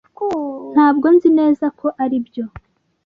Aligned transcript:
ntabwo 0.73 1.07
nzi 1.15 1.29
neza 1.39 1.65
ko 1.79 1.87
aribyo. 2.03 2.45